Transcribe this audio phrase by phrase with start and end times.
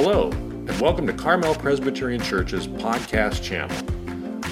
[0.00, 3.76] Hello, and welcome to Carmel Presbyterian Church's podcast channel.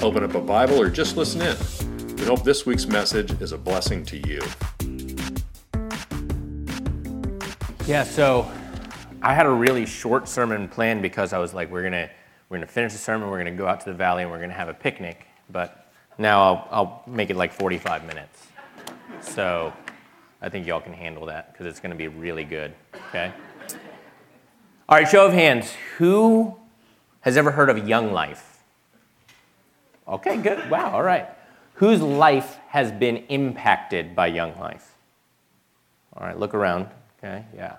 [0.05, 2.17] Open up a Bible or just listen in.
[2.17, 4.43] We hope this week's message is a blessing to you.
[7.87, 8.51] Yeah, so
[9.23, 12.11] I had a really short sermon planned because I was like, we're gonna
[12.49, 14.53] we're gonna finish the sermon, we're gonna go out to the valley, and we're gonna
[14.53, 15.29] have a picnic.
[15.49, 18.49] But now I'll, I'll make it like 45 minutes.
[19.21, 19.73] So
[20.43, 22.75] I think y'all can handle that because it's gonna be really good.
[23.11, 23.33] Okay.
[24.89, 25.75] All right, show of hands.
[25.99, 26.57] Who
[27.23, 28.63] has ever heard of Young Life?
[30.07, 30.71] Okay, good.
[30.71, 30.93] Wow.
[30.93, 31.27] All right.
[31.75, 34.95] Whose life has been impacted by Young Life?
[36.13, 36.87] All right, look around.
[37.19, 37.79] Okay, yeah.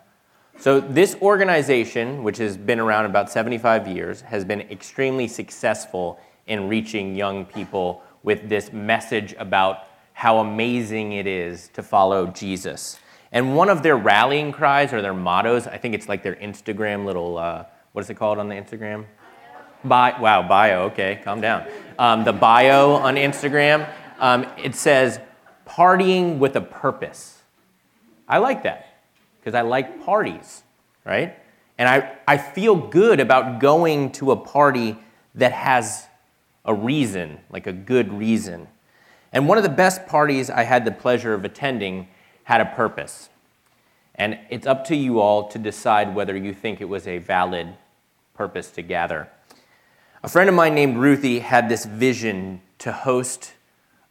[0.59, 6.67] So, this organization, which has been around about 75 years, has been extremely successful in
[6.67, 12.99] reaching young people with this message about how amazing it is to follow Jesus.
[13.31, 17.05] And one of their rallying cries or their mottos, I think it's like their Instagram
[17.05, 19.05] little, uh, what is it called on the Instagram?
[19.83, 21.65] Bi- wow, bio, okay, calm down.
[21.99, 23.87] Um, the bio on Instagram,
[24.19, 25.19] um, it says,
[25.67, 27.41] partying with a purpose.
[28.27, 29.01] I like that
[29.39, 30.63] because I like parties,
[31.05, 31.37] right?
[31.77, 34.97] And I, I feel good about going to a party
[35.35, 36.07] that has
[36.65, 38.67] a reason, like a good reason.
[39.31, 42.07] And one of the best parties I had the pleasure of attending
[42.47, 43.27] had a purpose.
[44.15, 47.75] And it's up to you all to decide whether you think it was a valid
[48.33, 49.27] purpose to gather.
[50.23, 53.51] A friend of mine named Ruthie had this vision to host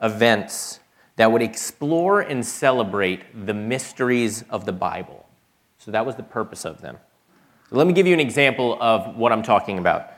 [0.02, 0.80] events
[1.16, 5.26] that would explore and celebrate the mysteries of the Bible.
[5.78, 6.98] So that was the purpose of them.
[7.70, 10.10] Let me give you an example of what I'm talking about.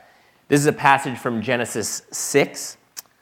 [0.49, 2.77] This is a passage from Genesis 6.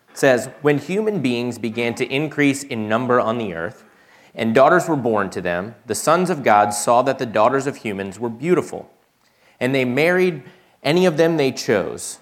[0.10, 3.84] It says, When human beings began to increase in number on the earth,
[4.38, 7.78] and daughters were born to them, the sons of God saw that the daughters of
[7.78, 8.90] humans were beautiful,
[9.60, 10.44] and they married
[10.84, 12.20] any of them they chose.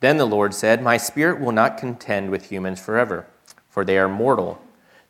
[0.00, 3.28] Then the Lord said, My spirit will not contend with humans forever,
[3.70, 4.60] for they are mortal.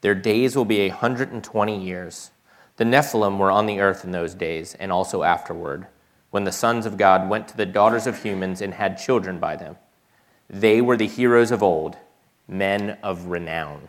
[0.02, 2.30] Their days will be a 120 years.
[2.76, 5.86] The Nephilim were on the earth in those days, and also afterward,
[6.30, 9.56] when the sons of God went to the daughters of humans and had children by
[9.56, 9.76] them.
[10.50, 11.96] They were the heroes of old,
[12.46, 13.88] men of renown.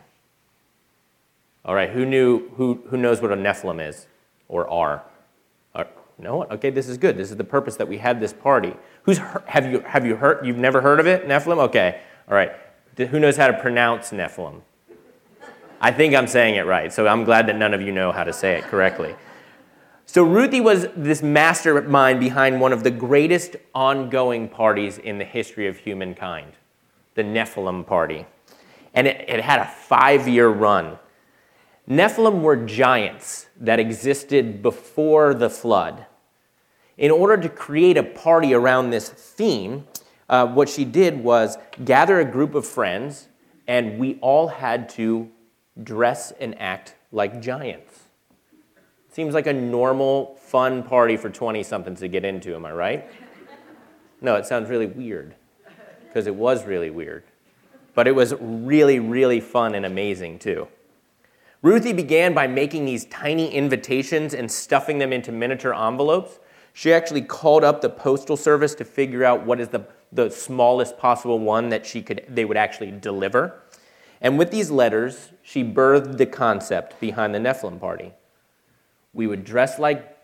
[1.66, 4.06] All right, who knew who, who knows what a Nephilim is
[4.48, 5.02] or are?
[5.74, 6.50] Or, no one?
[6.52, 7.18] Okay, this is good.
[7.18, 8.72] This is the purpose that we had this party.
[9.02, 11.26] Who's have you have you heard you've never heard of it?
[11.26, 11.58] Nephilim?
[11.58, 12.00] Okay.
[12.28, 12.52] All right.
[12.96, 14.62] Who knows how to pronounce Nephilim?
[15.80, 18.24] I think I'm saying it right, so I'm glad that none of you know how
[18.24, 19.14] to say it correctly.
[20.06, 25.66] So, Ruthie was this mastermind behind one of the greatest ongoing parties in the history
[25.66, 26.52] of humankind,
[27.14, 28.24] the Nephilim Party.
[28.94, 30.98] And it, it had a five year run.
[31.88, 36.06] Nephilim were giants that existed before the flood.
[36.98, 39.86] In order to create a party around this theme,
[40.28, 43.28] uh, what she did was gather a group of friends,
[43.68, 45.30] and we all had to
[45.82, 48.00] dress and act like giants.
[49.12, 53.10] Seems like a normal, fun party for 20 somethings to get into, am I right?
[54.20, 55.34] No, it sounds really weird
[56.08, 57.24] because it was really weird.
[57.94, 60.68] But it was really, really fun and amazing too.
[61.66, 66.38] Ruthie began by making these tiny invitations and stuffing them into miniature envelopes.
[66.72, 70.96] She actually called up the postal service to figure out what is the, the smallest
[70.96, 73.62] possible one that she could, they would actually deliver.
[74.20, 78.12] And with these letters, she birthed the concept behind the Nephilim party.
[79.12, 80.16] We would dress like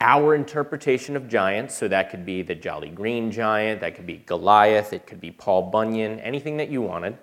[0.00, 4.18] our interpretation of giants, so that could be the Jolly Green Giant, that could be
[4.26, 7.18] Goliath, it could be Paul Bunyan, anything that you wanted.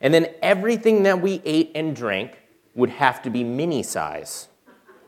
[0.00, 2.39] And then everything that we ate and drank
[2.74, 4.48] would have to be mini size,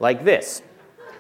[0.01, 0.63] like this.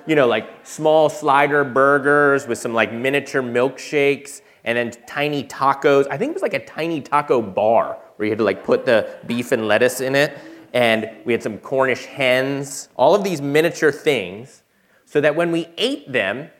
[0.06, 6.06] You know, like small slider burgers with some like miniature milkshakes and then tiny tacos.
[6.10, 8.84] I think it was like a tiny taco bar where you had to like put
[8.84, 10.36] the beef and lettuce in it.
[10.72, 14.62] And we had some Cornish hens, all of these miniature things,
[15.04, 16.50] so that when we ate them,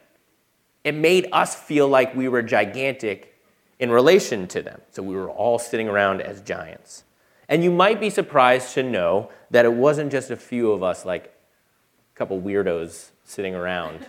[0.85, 3.41] it made us feel like we were gigantic
[3.79, 4.81] in relation to them.
[4.91, 7.05] So we were all sitting around as giants.
[7.53, 11.05] And you might be surprised to know that it wasn't just a few of us,
[11.05, 14.07] like a couple weirdos sitting around.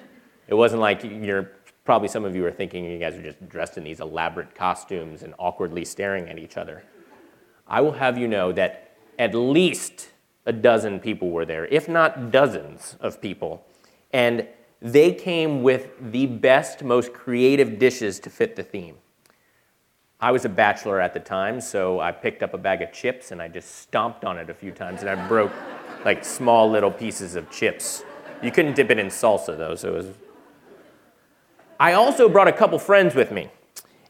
[0.47, 1.51] It wasn't like you're
[1.83, 5.23] probably some of you are thinking you guys are just dressed in these elaborate costumes
[5.23, 6.85] and awkwardly staring at each other.
[7.67, 10.11] I will have you know that at least
[10.45, 13.67] a dozen people were there, if not dozens of people.
[14.13, 14.47] And
[14.81, 18.95] they came with the best, most creative dishes to fit the theme.
[20.23, 23.33] I was a bachelor at the time, so I picked up a bag of chips
[23.33, 25.51] and I just stomped on it a few times and I broke
[26.05, 28.05] like small little pieces of chips.
[28.41, 30.07] You couldn't dip it in salsa though, so it was.
[31.77, 33.49] I also brought a couple friends with me.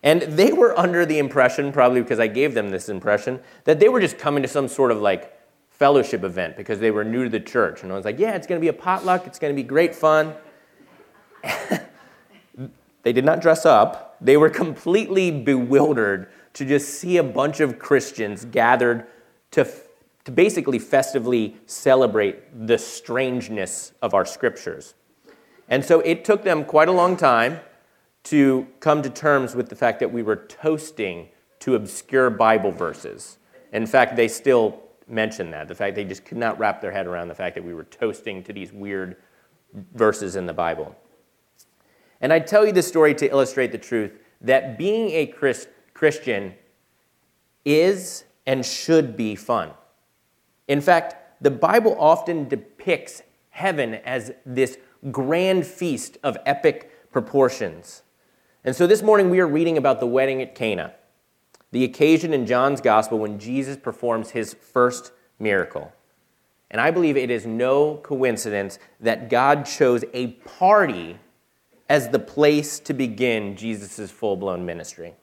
[0.03, 3.89] And they were under the impression, probably because I gave them this impression, that they
[3.89, 5.35] were just coming to some sort of like
[5.71, 7.81] fellowship event because they were new to the church.
[7.81, 9.67] And I was like, yeah, it's going to be a potluck, it's going to be
[9.67, 10.35] great fun.
[13.03, 17.77] they did not dress up, they were completely bewildered to just see a bunch of
[17.79, 19.05] Christians gathered
[19.51, 19.67] to,
[20.25, 24.93] to basically festively celebrate the strangeness of our scriptures.
[25.67, 27.59] And so it took them quite a long time
[28.23, 31.29] to come to terms with the fact that we were toasting
[31.59, 33.37] to obscure Bible verses.
[33.71, 37.07] In fact, they still mention that the fact they just could not wrap their head
[37.07, 39.17] around the fact that we were toasting to these weird
[39.93, 40.95] verses in the Bible.
[42.23, 46.53] And I tell you this story to illustrate the truth that being a Christ, Christian
[47.65, 49.71] is and should be fun.
[50.69, 54.77] In fact, the Bible often depicts heaven as this
[55.11, 58.03] grand feast of epic proportions.
[58.63, 60.93] And so this morning we are reading about the wedding at Cana,
[61.71, 65.91] the occasion in John's gospel when Jesus performs his first miracle.
[66.71, 71.19] And I believe it is no coincidence that God chose a party
[71.89, 75.13] as the place to begin Jesus' full blown ministry.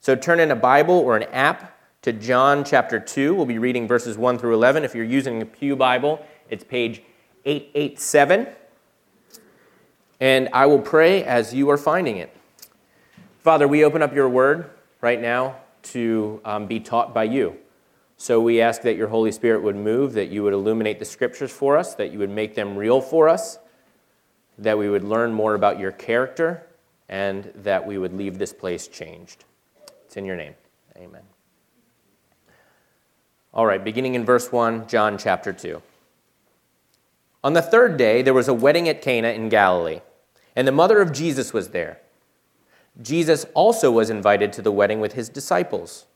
[0.00, 3.34] So turn in a Bible or an app to John chapter 2.
[3.34, 4.84] We'll be reading verses 1 through 11.
[4.84, 7.02] If you're using a Pew Bible, it's page
[7.46, 8.48] 887.
[10.20, 12.34] And I will pray as you are finding it.
[13.40, 14.70] Father, we open up your word
[15.00, 17.56] right now to um, be taught by you.
[18.16, 21.50] So we ask that your Holy Spirit would move, that you would illuminate the scriptures
[21.50, 23.58] for us, that you would make them real for us,
[24.58, 26.66] that we would learn more about your character,
[27.08, 29.44] and that we would leave this place changed.
[30.06, 30.54] It's in your name.
[30.96, 31.22] Amen.
[33.52, 35.80] All right, beginning in verse 1, John chapter 2.
[37.42, 40.00] On the third day, there was a wedding at Cana in Galilee,
[40.56, 42.00] and the mother of Jesus was there.
[43.00, 46.06] Jesus also was invited to the wedding with his disciples.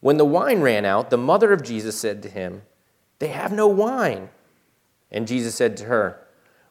[0.00, 2.62] When the wine ran out, the mother of Jesus said to him,
[3.20, 4.28] They have no wine.
[5.10, 6.23] And Jesus said to her,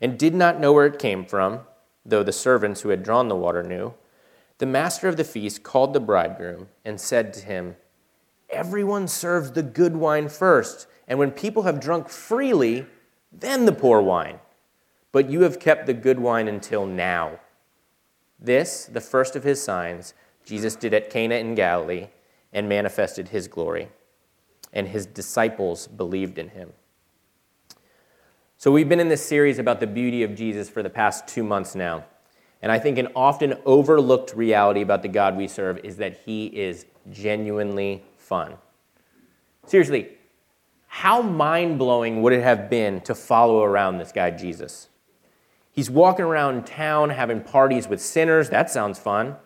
[0.00, 1.60] and did not know where it came from,
[2.04, 3.94] though the servants who had drawn the water knew,
[4.58, 7.76] the master of the feast called the bridegroom and said to him,
[8.50, 12.86] Everyone serves the good wine first, and when people have drunk freely,
[13.32, 14.38] then the poor wine
[15.16, 17.40] but you have kept the good wine until now.
[18.38, 20.12] This, the first of his signs,
[20.44, 22.08] Jesus did at Cana in Galilee
[22.52, 23.88] and manifested his glory.
[24.74, 26.74] And his disciples believed in him.
[28.66, 31.44] So, we've been in this series about the beauty of Jesus for the past two
[31.44, 32.04] months now.
[32.60, 36.46] And I think an often overlooked reality about the God we serve is that he
[36.46, 38.54] is genuinely fun.
[39.68, 40.08] Seriously,
[40.88, 44.88] how mind blowing would it have been to follow around this guy, Jesus?
[45.70, 48.50] He's walking around town having parties with sinners.
[48.50, 49.36] That sounds fun.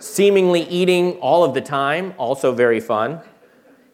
[0.00, 3.20] Seemingly eating all of the time, also very fun.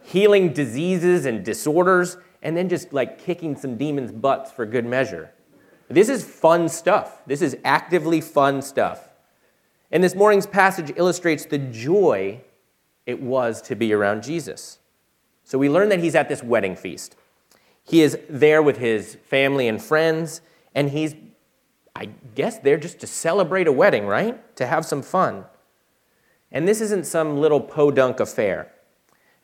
[0.03, 5.31] Healing diseases and disorders, and then just like kicking some demons' butts for good measure.
[5.89, 7.23] This is fun stuff.
[7.27, 9.09] This is actively fun stuff.
[9.91, 12.41] And this morning's passage illustrates the joy
[13.07, 14.79] it was to be around Jesus.
[15.45, 17.17] So we learn that he's at this wedding feast.
[17.85, 20.41] He is there with his family and friends,
[20.75, 21.15] and he's
[21.95, 24.57] I guess they're just to celebrate a wedding, right?
[24.57, 25.45] To have some fun.
[26.51, 28.73] And this isn't some little podunk affair.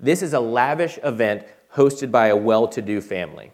[0.01, 1.45] This is a lavish event
[1.75, 3.53] hosted by a well to do family.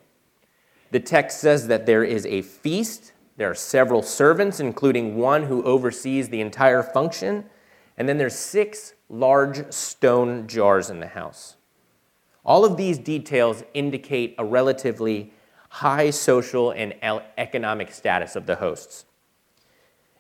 [0.91, 5.63] The text says that there is a feast, there are several servants, including one who
[5.65, 7.47] oversees the entire function,
[7.97, 11.57] and then there's six large stone jars in the house.
[12.45, 15.33] All of these details indicate a relatively
[15.69, 16.95] high social and
[17.37, 19.07] economic status of the hosts.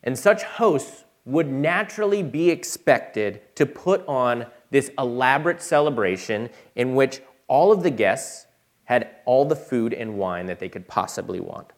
[0.03, 7.23] And such hosts would naturally be expected to put on this elaborate celebration in which
[7.55, 8.47] all of the guests
[8.83, 11.69] had all the food and wine that they could possibly want.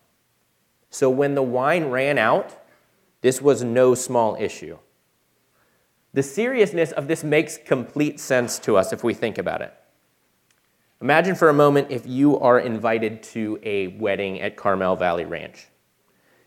[0.88, 2.56] So when the wine ran out,
[3.20, 4.78] this was no small issue.
[6.14, 9.74] The seriousness of this makes complete sense to us if we think about it.
[11.02, 15.66] Imagine for a moment if you are invited to a wedding at Carmel Valley Ranch.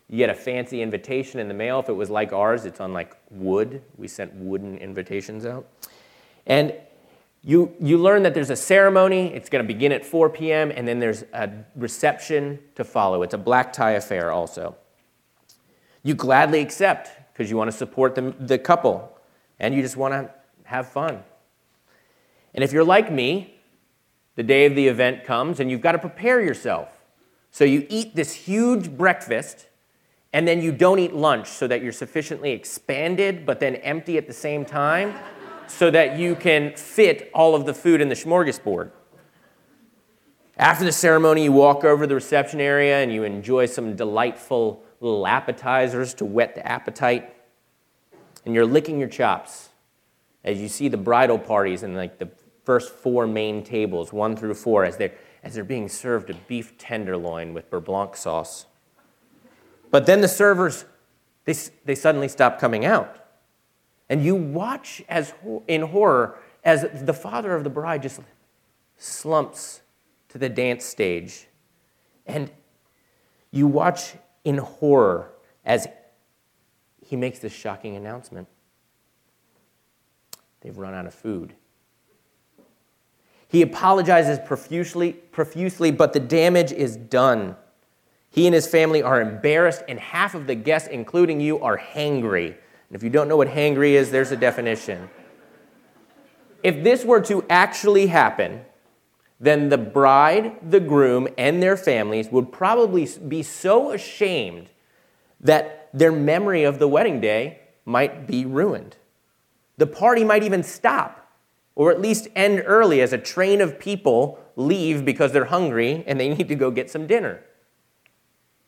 [0.08, 1.78] You get a fancy invitation in the mail.
[1.78, 3.80] If it was like ours, it's on like wood.
[3.96, 5.68] We sent wooden invitations out.
[6.48, 6.74] And
[7.42, 9.32] you, you learn that there's a ceremony.
[9.32, 13.22] It's going to begin at 4 p.m., and then there's a reception to follow.
[13.22, 14.76] It's a black tie affair also.
[16.02, 19.16] You gladly accept because you want to support the, the couple
[19.58, 20.30] and you just want to
[20.64, 21.22] have fun.
[22.54, 23.54] And if you're like me,
[24.36, 26.88] the day of the event comes and you've got to prepare yourself.
[27.50, 29.66] So you eat this huge breakfast
[30.32, 34.26] and then you don't eat lunch so that you're sufficiently expanded but then empty at
[34.26, 35.14] the same time
[35.70, 38.90] so that you can fit all of the food in the smorgasbord.
[40.56, 44.82] After the ceremony, you walk over to the reception area and you enjoy some delightful
[45.00, 47.34] little appetizers to whet the appetite.
[48.44, 49.70] And you're licking your chops
[50.44, 52.28] as you see the bridal parties and like the
[52.64, 56.76] first four main tables, one through four, as they're, as they're being served a beef
[56.78, 58.66] tenderloin with beurre blanc sauce.
[59.90, 60.84] But then the servers,
[61.44, 63.20] they, they suddenly stop coming out.
[64.10, 65.32] And you watch as
[65.68, 68.20] in horror as the father of the bride just
[68.98, 69.80] slumps
[70.30, 71.46] to the dance stage.
[72.26, 72.50] And
[73.52, 74.14] you watch
[74.44, 75.30] in horror
[75.64, 75.86] as
[77.06, 78.48] he makes this shocking announcement.
[80.60, 81.54] They've run out of food.
[83.46, 87.56] He apologizes profusely, profusely, but the damage is done.
[88.28, 92.56] He and his family are embarrassed, and half of the guests, including you, are hangry.
[92.90, 95.08] And if you don't know what hangry is, there's a definition.
[96.62, 98.64] If this were to actually happen,
[99.38, 104.70] then the bride, the groom, and their families would probably be so ashamed
[105.40, 108.96] that their memory of the wedding day might be ruined.
[109.78, 111.32] The party might even stop,
[111.74, 116.20] or at least end early as a train of people leave because they're hungry and
[116.20, 117.42] they need to go get some dinner.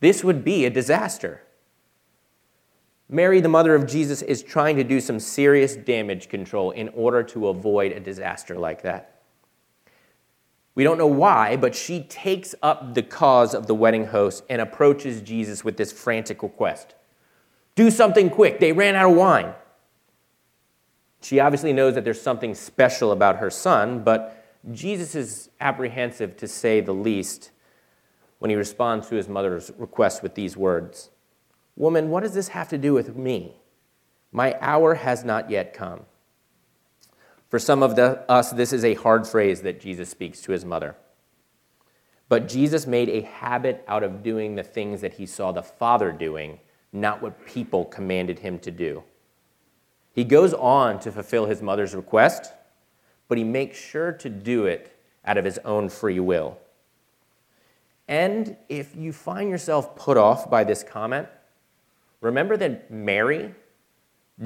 [0.00, 1.42] This would be a disaster.
[3.08, 7.22] Mary, the mother of Jesus, is trying to do some serious damage control in order
[7.22, 9.20] to avoid a disaster like that.
[10.74, 14.62] We don't know why, but she takes up the cause of the wedding host and
[14.62, 16.94] approaches Jesus with this frantic request
[17.74, 18.60] Do something quick.
[18.60, 19.54] They ran out of wine.
[21.20, 26.48] She obviously knows that there's something special about her son, but Jesus is apprehensive to
[26.48, 27.50] say the least
[28.38, 31.10] when he responds to his mother's request with these words
[31.76, 33.56] Woman, what does this have to do with me?
[34.30, 36.02] My hour has not yet come.
[37.48, 40.64] For some of the, us, this is a hard phrase that Jesus speaks to his
[40.64, 40.96] mother.
[42.28, 46.12] But Jesus made a habit out of doing the things that he saw the Father
[46.12, 46.60] doing,
[46.92, 49.02] not what people commanded him to do.
[50.14, 52.52] He goes on to fulfill his mother's request,
[53.28, 56.58] but he makes sure to do it out of his own free will.
[58.08, 61.28] And if you find yourself put off by this comment,
[62.22, 63.54] remember that Mary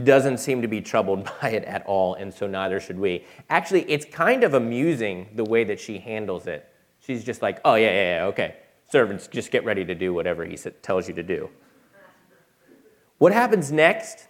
[0.03, 3.25] doesn't seem to be troubled by it at all, and so neither should we.
[3.49, 6.69] Actually, it's kind of amusing the way that she handles it.
[6.99, 8.57] She's just like, oh, yeah, yeah, yeah, okay.
[8.91, 11.49] Servants, just get ready to do whatever he tells you to do.
[13.19, 14.29] What happens next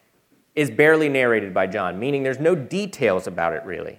[0.54, 3.98] is barely narrated by John, meaning there's no details about it really.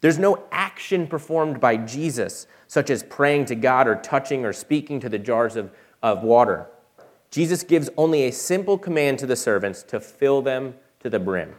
[0.00, 5.00] There's no action performed by Jesus, such as praying to God or touching or speaking
[5.00, 5.72] to the jars of,
[6.02, 6.66] of water.
[7.34, 11.52] Jesus gives only a simple command to the servants to fill them to the brim.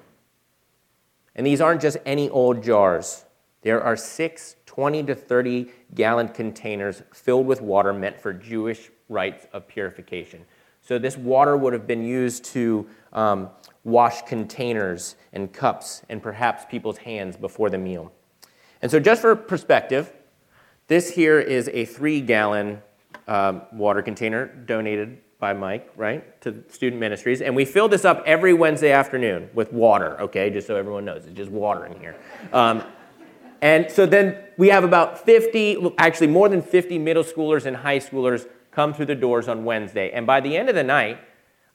[1.36, 3.26] And these aren't just any old jars.
[3.62, 9.48] There are six 20 to 30 gallon containers filled with water meant for Jewish rites
[9.52, 10.46] of purification.
[10.80, 13.50] So, this water would have been used to um,
[13.84, 18.14] wash containers and cups and perhaps people's hands before the meal.
[18.82, 20.14] And so, just for perspective,
[20.88, 22.82] this here is a three gallon
[23.28, 27.42] um, water container donated by Mike, right, to student ministries.
[27.42, 31.26] And we fill this up every Wednesday afternoon with water, okay, just so everyone knows.
[31.26, 32.16] It's just water in here.
[32.54, 32.84] Um,
[33.62, 38.00] and so then we have about 50, actually more than 50 middle schoolers and high
[38.00, 40.12] schoolers come through the doors on Wednesday.
[40.12, 41.20] And by the end of the night,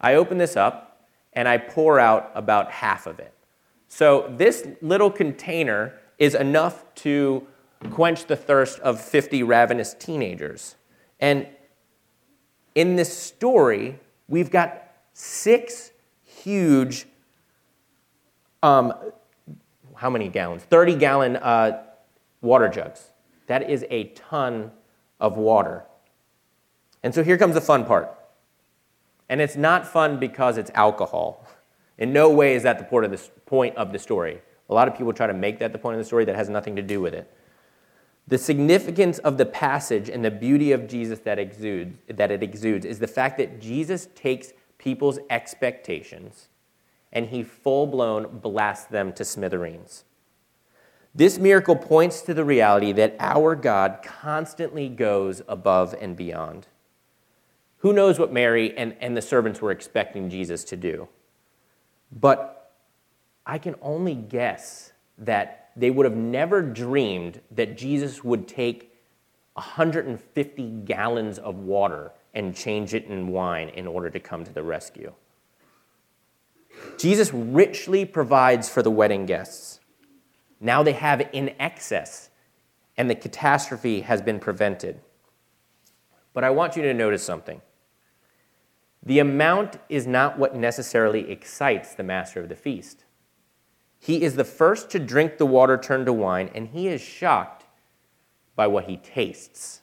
[0.00, 3.34] I open this up and I pour out about half of it.
[3.88, 7.46] So this little container is enough to
[7.90, 10.76] quench the thirst of 50 ravenous teenagers.
[11.18, 11.46] And
[12.80, 14.82] in this story, we've got
[15.12, 15.90] six
[16.24, 17.04] huge,
[18.62, 18.94] um,
[19.96, 20.62] how many gallons?
[20.62, 21.82] 30 gallon uh,
[22.40, 23.08] water jugs.
[23.48, 24.70] That is a ton
[25.20, 25.84] of water.
[27.02, 28.16] And so here comes the fun part.
[29.28, 31.46] And it's not fun because it's alcohol.
[31.98, 34.40] In no way is that the point of the story.
[34.70, 36.48] A lot of people try to make that the point of the story that has
[36.48, 37.30] nothing to do with it.
[38.30, 42.86] The significance of the passage and the beauty of Jesus that, exudes, that it exudes
[42.86, 46.48] is the fact that Jesus takes people's expectations
[47.12, 50.04] and he full blown blasts them to smithereens.
[51.12, 56.68] This miracle points to the reality that our God constantly goes above and beyond.
[57.78, 61.08] Who knows what Mary and, and the servants were expecting Jesus to do?
[62.12, 62.70] But
[63.44, 68.92] I can only guess that they would have never dreamed that Jesus would take
[69.54, 74.62] 150 gallons of water and change it in wine in order to come to the
[74.62, 75.12] rescue.
[76.96, 79.80] Jesus richly provides for the wedding guests.
[80.60, 82.30] Now they have in excess,
[82.96, 85.00] and the catastrophe has been prevented.
[86.32, 87.60] But I want you to notice something.
[89.02, 93.04] The amount is not what necessarily excites the master of the feast.
[94.02, 97.66] He is the first to drink the water turned to wine, and he is shocked
[98.56, 99.82] by what he tastes.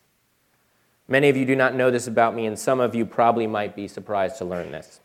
[1.07, 3.75] Many of you do not know this about me, and some of you probably might
[3.75, 4.99] be surprised to learn this.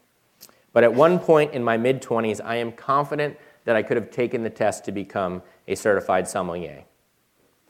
[0.72, 4.10] But at one point in my mid 20s, I am confident that I could have
[4.10, 6.84] taken the test to become a certified sommelier.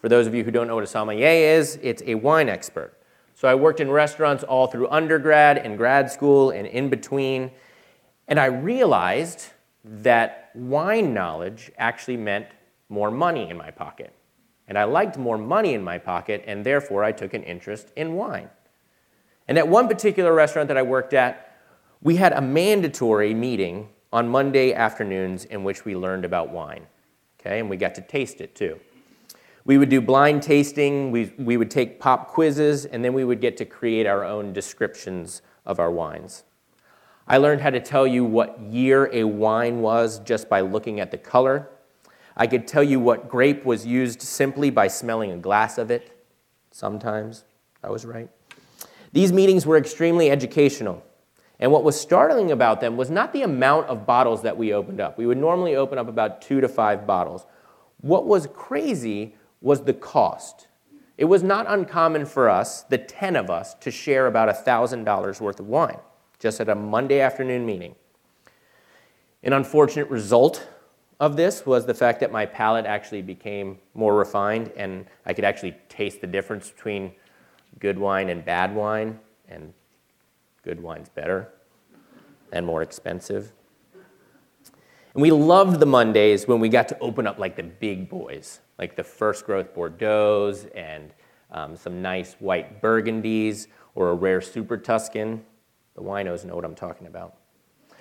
[0.01, 2.97] For those of you who don't know what a sommelier is, it's a wine expert.
[3.35, 7.51] So I worked in restaurants all through undergrad and grad school and in between,
[8.29, 9.49] and I realized
[9.85, 12.47] that wine knowledge actually meant
[12.89, 14.13] more money in my pocket.
[14.69, 18.15] And I liked more money in my pocket, and therefore I took an interest in
[18.15, 18.49] wine.
[19.49, 21.57] And at one particular restaurant that I worked at,
[22.01, 26.87] we had a mandatory meeting on Monday afternoons in which we learned about wine.
[27.41, 28.79] Okay, and we got to taste it too.
[29.65, 33.41] We would do blind tasting, we, we would take pop quizzes, and then we would
[33.41, 36.45] get to create our own descriptions of our wines.
[37.27, 41.11] I learned how to tell you what year a wine was just by looking at
[41.11, 41.69] the color.
[42.37, 46.27] I could tell you what grape was used simply by smelling a glass of it.
[46.73, 47.45] Sometimes
[47.83, 48.29] I was right.
[49.13, 51.05] These meetings were extremely educational.
[51.61, 55.01] And what was startling about them was not the amount of bottles that we opened
[55.01, 55.17] up.
[55.17, 57.47] We would normally open up about two to five bottles.
[58.01, 60.67] What was crazy was the cost.
[61.17, 65.61] It was not uncommon for us, the 10 of us, to share about $1,000 worth
[65.61, 65.99] of wine
[66.43, 67.95] just at a Monday afternoon meeting.
[69.45, 70.67] An unfortunate result
[71.21, 75.45] of this was the fact that my palate actually became more refined and I could
[75.45, 77.13] actually taste the difference between
[77.79, 79.73] good wine and bad wine, and
[80.65, 81.49] good wine's better
[82.53, 83.53] and more expensive.
[85.15, 88.61] And we loved the Mondays when we got to open up like the big boys,
[88.79, 91.15] like the first growth Bordeaux's and
[91.53, 95.45] um, some nice white Burgundies or a rare Super Tuscan.
[95.95, 97.37] The winos know what I'm talking about.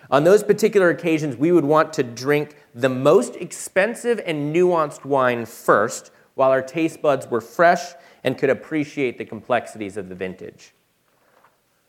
[0.10, 5.46] On those particular occasions, we would want to drink the most expensive and nuanced wine
[5.46, 10.74] first, while our taste buds were fresh and could appreciate the complexities of the vintage.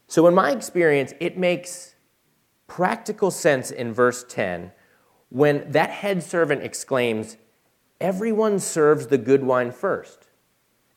[0.08, 1.94] So, in my experience, it makes
[2.66, 4.72] practical sense in verse 10
[5.30, 7.38] when that head servant exclaims,
[8.02, 10.26] Everyone serves the good wine first.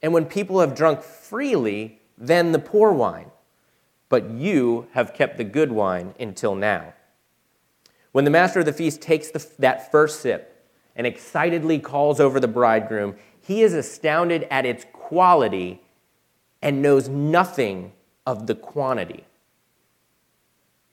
[0.01, 3.31] And when people have drunk freely, then the poor wine.
[4.15, 6.93] But you have kept the good wine until now.
[8.13, 12.39] When the master of the feast takes the, that first sip and excitedly calls over
[12.39, 15.81] the bridegroom, he is astounded at its quality
[16.61, 17.91] and knows nothing
[18.25, 19.25] of the quantity.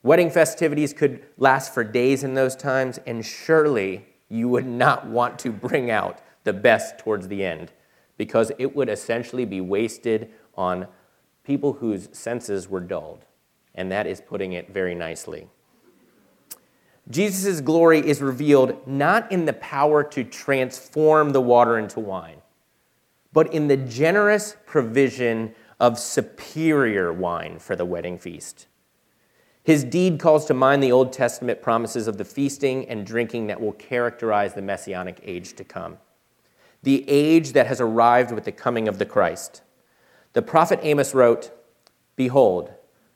[0.02, 5.38] Wedding festivities could last for days in those times, and surely you would not want
[5.38, 7.70] to bring out the best towards the end
[8.16, 10.88] because it would essentially be wasted on
[11.44, 13.24] people whose senses were dulled.
[13.74, 15.48] And that is putting it very nicely.
[17.10, 22.42] Jesus' glory is revealed not in the power to transform the water into wine,
[23.32, 28.66] but in the generous provision of superior wine for the wedding feast.
[29.64, 33.60] His deed calls to mind the Old Testament promises of the feasting and drinking that
[33.60, 35.98] will characterize the messianic age to come,
[36.82, 39.62] the age that has arrived with the coming of the Christ.
[40.32, 41.50] The prophet Amos wrote,
[42.16, 42.72] Behold,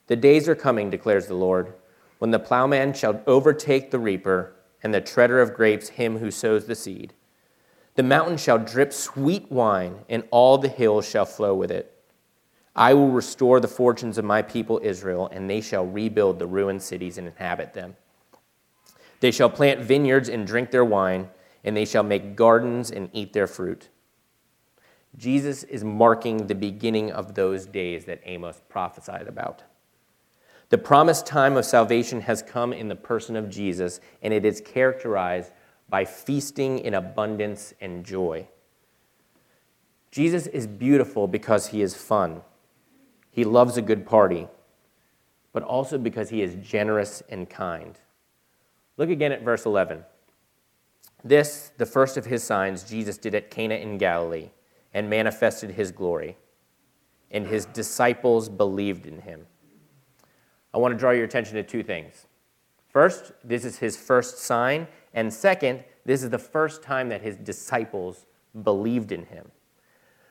[0.06, 1.74] the days are coming, declares the Lord
[2.18, 6.66] when the plowman shall overtake the reaper, and the treader of grapes him who sows
[6.66, 7.12] the seed.
[7.94, 11.92] The mountain shall drip sweet wine, and all the hills shall flow with it.
[12.74, 16.82] I will restore the fortunes of my people Israel, and they shall rebuild the ruined
[16.82, 17.96] cities and inhabit them.
[19.20, 21.30] They shall plant vineyards and drink their wine,
[21.64, 23.88] and they shall make gardens and eat their fruit.
[25.16, 29.62] Jesus is marking the beginning of those days that Amos prophesied about.
[30.68, 34.60] The promised time of salvation has come in the person of Jesus, and it is
[34.60, 35.52] characterized
[35.88, 38.48] by feasting in abundance and joy.
[40.10, 42.42] Jesus is beautiful because he is fun.
[43.30, 44.48] He loves a good party.
[45.52, 47.98] but also because he is generous and kind.
[48.98, 50.04] Look again at verse 11.
[51.24, 54.50] This, the first of his signs, Jesus did at Cana in Galilee
[54.96, 56.38] and manifested his glory,
[57.30, 59.44] and his disciples believed in him.
[60.72, 62.24] I want to draw your attention to two things.
[62.88, 67.36] First, this is his first sign, and second, this is the first time that his
[67.36, 68.24] disciples
[68.62, 69.50] believed in him.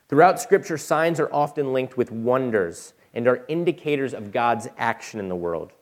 [0.08, 5.28] Throughout Scripture, signs are often linked with wonders and are indicators of God's action in
[5.28, 5.74] the world.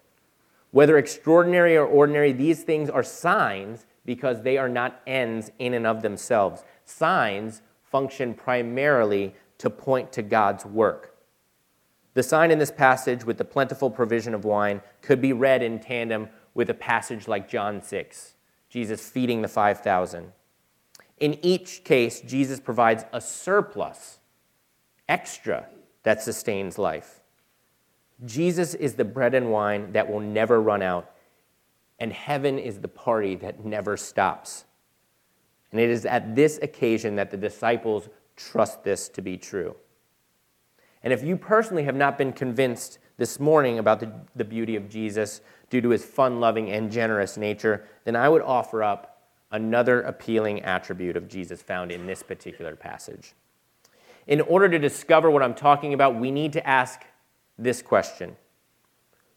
[0.72, 5.86] Whether extraordinary or ordinary, these things are signs because they are not ends in and
[5.86, 6.64] of themselves.
[6.84, 7.62] Signs
[7.94, 11.14] function primarily to point to God's work.
[12.14, 15.78] The sign in this passage with the plentiful provision of wine could be read in
[15.78, 18.34] tandem with a passage like John 6,
[18.68, 20.32] Jesus feeding the 5,000.
[21.20, 24.18] In each case, Jesus provides a surplus,
[25.08, 25.68] extra,
[26.02, 27.20] that sustains life.
[28.24, 31.12] Jesus is the bread and wine that will never run out,
[32.00, 34.64] and heaven is the party that never stops.
[35.74, 39.74] And it is at this occasion that the disciples trust this to be true.
[41.02, 44.88] And if you personally have not been convinced this morning about the, the beauty of
[44.88, 50.02] Jesus due to his fun loving and generous nature, then I would offer up another
[50.02, 53.32] appealing attribute of Jesus found in this particular passage.
[54.28, 57.02] In order to discover what I'm talking about, we need to ask
[57.58, 58.36] this question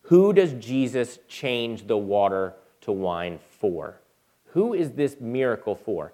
[0.04, 4.02] Who does Jesus change the water to wine for?
[4.52, 6.14] Who is this miracle for?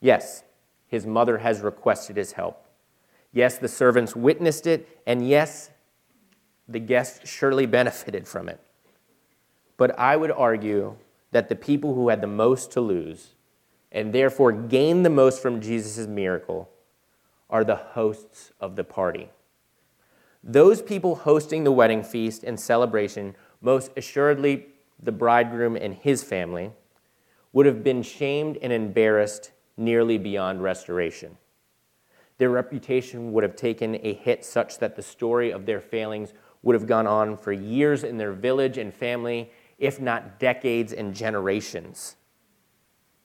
[0.00, 0.44] Yes,
[0.86, 2.66] his mother has requested his help.
[3.32, 5.70] Yes, the servants witnessed it, and yes,
[6.68, 8.60] the guests surely benefited from it.
[9.76, 10.96] But I would argue
[11.32, 13.34] that the people who had the most to lose
[13.92, 16.70] and therefore gained the most from Jesus' miracle
[17.48, 19.30] are the hosts of the party.
[20.42, 24.66] Those people hosting the wedding feast and celebration, most assuredly
[25.02, 26.72] the bridegroom and his family,
[27.52, 31.36] would have been shamed and embarrassed nearly beyond restoration.
[32.38, 36.74] Their reputation would have taken a hit such that the story of their failings would
[36.74, 42.16] have gone on for years in their village and family, if not decades and generations.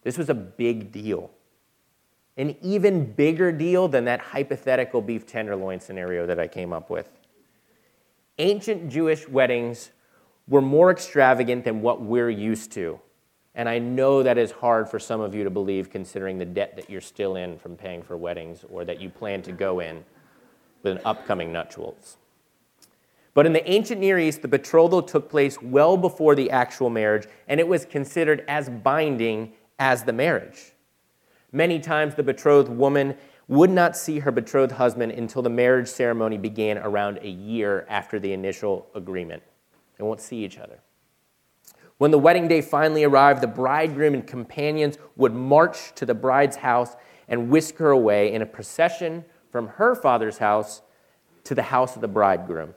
[0.03, 1.31] This was a big deal.
[2.37, 7.09] An even bigger deal than that hypothetical beef tenderloin scenario that I came up with.
[8.37, 9.91] Ancient Jewish weddings
[10.47, 12.99] were more extravagant than what we're used to.
[13.53, 16.75] And I know that is hard for some of you to believe considering the debt
[16.77, 20.05] that you're still in from paying for weddings or that you plan to go in
[20.83, 22.17] with an upcoming nuptials.
[23.33, 27.27] But in the ancient Near East, the betrothal took place well before the actual marriage,
[27.47, 30.73] and it was considered as binding as the marriage.
[31.51, 33.15] Many times, the betrothed woman
[33.47, 38.19] would not see her betrothed husband until the marriage ceremony began around a year after
[38.19, 39.43] the initial agreement.
[39.97, 40.79] They won't see each other.
[42.01, 46.55] When the wedding day finally arrived, the bridegroom and companions would march to the bride's
[46.55, 46.95] house
[47.27, 50.81] and whisk her away in a procession from her father's house
[51.43, 52.73] to the house of the bridegroom.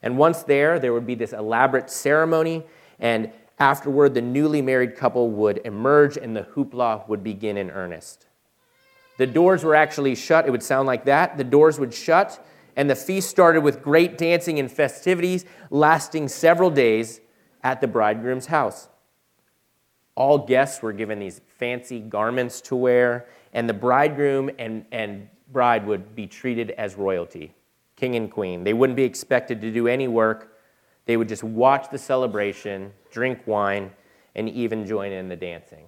[0.00, 2.64] And once there, there would be this elaborate ceremony,
[2.98, 8.26] and afterward, the newly married couple would emerge and the hoopla would begin in earnest.
[9.18, 10.46] The doors were actually shut.
[10.46, 11.36] It would sound like that.
[11.36, 12.42] The doors would shut,
[12.74, 17.20] and the feast started with great dancing and festivities lasting several days
[17.62, 18.88] at the bridegroom's house.
[20.14, 25.86] All guests were given these fancy garments to wear, and the bridegroom and, and bride
[25.86, 27.54] would be treated as royalty,
[27.96, 28.64] king and queen.
[28.64, 30.58] They wouldn't be expected to do any work.
[31.06, 33.90] They would just watch the celebration, drink wine,
[34.34, 35.86] and even join in the dancing.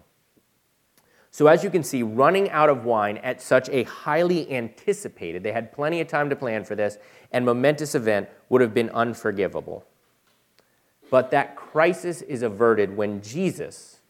[1.30, 5.50] So, as you can see, running out of wine at such a highly anticipated, they
[5.50, 6.96] had plenty of time to plan for this,
[7.32, 9.84] and momentous event would have been unforgivable.
[11.10, 14.00] But that crisis is averted when Jesus,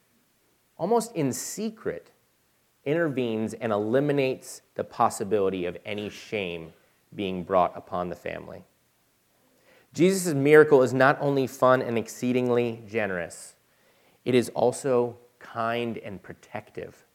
[0.77, 2.11] almost in secret,
[2.85, 6.73] intervenes and eliminates the possibility of any shame
[7.13, 8.63] being brought upon the family.
[9.93, 13.55] Jesus' miracle is not only fun and exceedingly generous,
[14.25, 17.05] it is also kind and protective.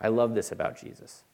[0.00, 1.24] I love this about Jesus.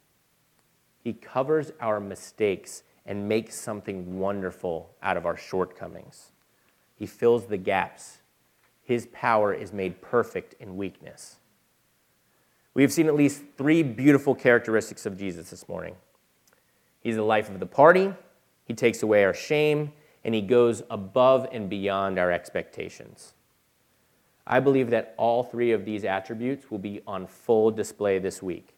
[0.99, 6.33] He covers our mistakes and makes something wonderful out of our shortcomings.
[7.05, 8.21] He fills the gaps.
[8.83, 11.37] His power is made perfect in weakness.
[12.73, 15.97] We have seen at least three beautiful characteristics of Jesus this morning.
[17.01, 18.15] He's the life of the party,
[18.65, 19.93] he takes away our shame,
[20.25, 23.35] and he goes above and beyond our expectations.
[24.47, 28.75] I believe that all three of these attributes will be on full display this week.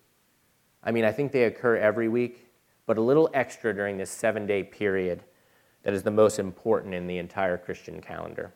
[0.82, 2.48] I mean, I think they occur every week,
[2.86, 5.22] but a little extra during this seven day period
[5.86, 8.52] that is the most important in the entire Christian calendar.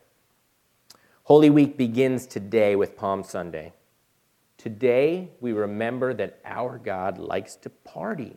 [1.23, 3.71] Holy Week begins today with Palm Sunday.
[4.57, 8.35] Today, we remember that our God likes to party.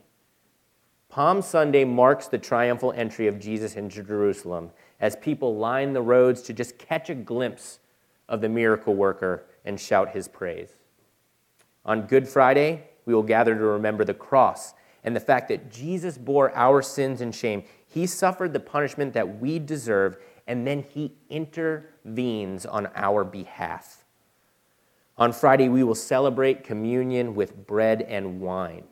[1.08, 6.40] Palm Sunday marks the triumphal entry of Jesus into Jerusalem as people line the roads
[6.42, 7.80] to just catch a glimpse
[8.28, 10.70] of the miracle worker and shout his praise.
[11.84, 14.72] On Good Friday, we will gather to remember the cross
[15.04, 17.62] and the fact that Jesus bore our sins and shame.
[17.86, 24.04] He suffered the punishment that we deserve, and then he intervenes on our behalf.
[25.16, 28.84] On Friday, we will celebrate communion with bread and wine.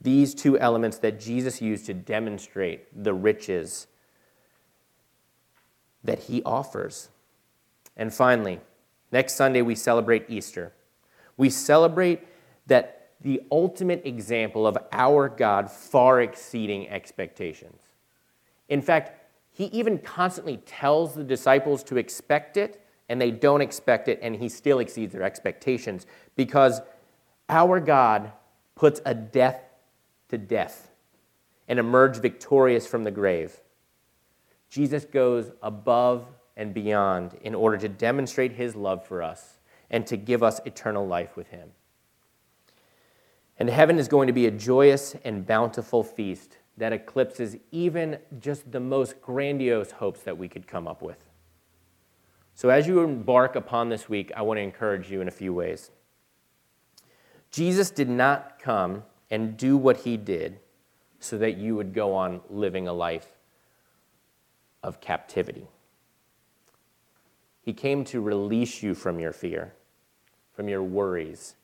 [0.00, 3.88] These two elements that Jesus used to demonstrate the riches
[6.02, 7.08] that he offers.
[7.96, 8.60] And finally,
[9.12, 10.72] next Sunday, we celebrate Easter.
[11.36, 12.26] We celebrate
[12.66, 17.80] that the ultimate example of our God far exceeding expectations.
[18.68, 19.18] In fact,
[19.52, 24.34] he even constantly tells the disciples to expect it, and they don't expect it, and
[24.36, 26.06] he still exceeds their expectations
[26.36, 26.80] because
[27.48, 28.32] our God
[28.74, 29.62] puts a death
[30.28, 30.90] to death
[31.68, 33.60] and emerged victorious from the grave.
[34.70, 39.58] Jesus goes above and beyond in order to demonstrate his love for us
[39.90, 41.70] and to give us eternal life with him.
[43.58, 48.70] And heaven is going to be a joyous and bountiful feast that eclipses even just
[48.72, 51.28] the most grandiose hopes that we could come up with.
[52.54, 55.52] So, as you embark upon this week, I want to encourage you in a few
[55.52, 55.90] ways.
[57.50, 60.58] Jesus did not come and do what he did
[61.20, 63.28] so that you would go on living a life
[64.82, 65.68] of captivity.
[67.62, 69.74] He came to release you from your fear,
[70.52, 71.54] from your worries,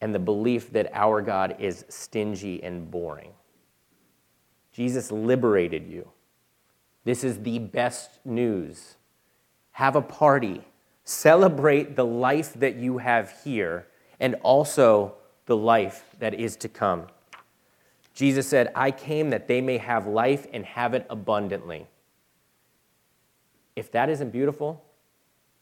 [0.00, 3.32] and the belief that our God is stingy and boring.
[4.72, 6.10] Jesus liberated you.
[7.04, 8.96] This is the best news.
[9.72, 10.64] Have a party.
[11.04, 13.86] Celebrate the life that you have here
[14.20, 15.14] and also
[15.46, 17.06] the life that is to come.
[18.14, 21.86] Jesus said, I came that they may have life and have it abundantly.
[23.76, 24.84] If that isn't beautiful,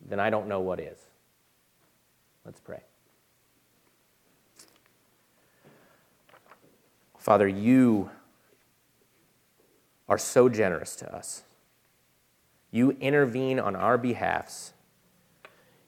[0.00, 0.98] then I don't know what is.
[2.44, 2.80] Let's pray.
[7.28, 8.08] Father, you
[10.08, 11.42] are so generous to us.
[12.70, 14.72] You intervene on our behalfs.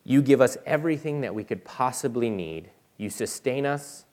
[0.05, 2.69] You give us everything that we could possibly need.
[2.99, 4.05] You sustain us.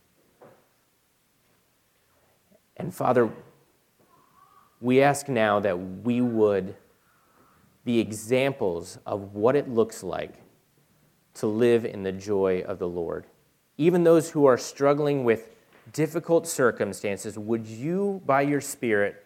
[2.78, 3.30] And Father,
[4.80, 6.78] we ask now that we would
[7.84, 10.36] be examples of what it looks like
[11.34, 13.26] to live in the joy of the Lord.
[13.78, 15.57] Even those who are struggling with
[15.94, 19.26] difficult circumstances, would you, by your Spirit,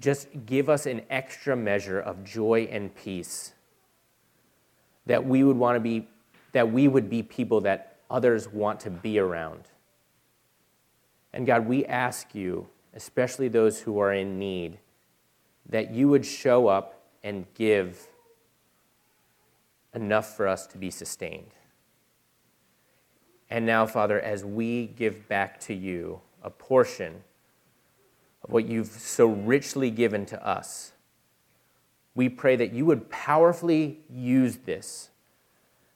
[0.00, 3.52] just give us an extra measure of joy and peace?
[5.06, 6.08] That we would want to be
[6.52, 9.64] that we would be people that others want to be around.
[11.32, 14.78] And god we ask you especially those who are in need
[15.68, 18.08] that you would show up and give
[19.94, 21.54] enough for us to be sustained
[23.50, 27.22] and now, Father, as we give back to you a portion
[28.42, 30.92] of what you've so richly given to us,
[32.14, 35.10] we pray that you would powerfully use this,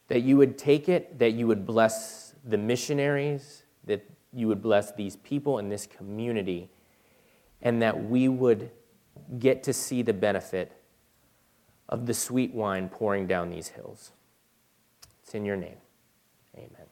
[0.09, 4.93] that you would take it, that you would bless the missionaries, that you would bless
[4.93, 6.71] these people in this community,
[7.61, 8.71] and that we would
[9.39, 10.73] get to see the benefit
[11.89, 14.13] of the sweet wine pouring down these hills.
[15.23, 15.77] It's in your name.
[16.57, 16.92] Amen.